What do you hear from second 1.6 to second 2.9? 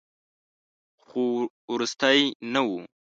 وروستۍ نه وه.